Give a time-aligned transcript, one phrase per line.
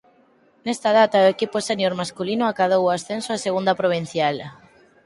[0.65, 4.35] Nesta data o equipo sénior masculino acadou o ascenso a Segunda Provincial.